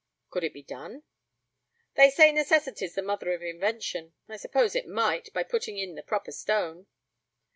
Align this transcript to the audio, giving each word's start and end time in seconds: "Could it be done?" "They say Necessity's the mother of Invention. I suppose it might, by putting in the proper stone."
"Could 0.31 0.43
it 0.43 0.51
be 0.55 0.63
done?" 0.63 1.03
"They 1.93 2.09
say 2.09 2.31
Necessity's 2.31 2.95
the 2.95 3.03
mother 3.03 3.33
of 3.35 3.43
Invention. 3.43 4.15
I 4.27 4.37
suppose 4.37 4.73
it 4.73 4.87
might, 4.87 5.31
by 5.31 5.43
putting 5.43 5.77
in 5.77 5.93
the 5.93 6.01
proper 6.01 6.31
stone." 6.31 6.87